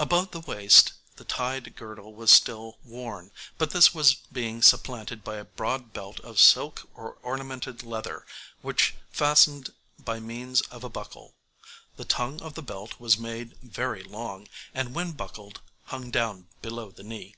[0.00, 5.36] Above the waist the tied girdle was still worn, but this was being supplanted by
[5.36, 8.26] a broad belt of silk or ornamented leather,
[8.62, 11.36] which fastened by means of a buckle.
[11.96, 16.90] The tongue of the belt was made very long, and when buckled hung down below
[16.90, 17.36] the knee.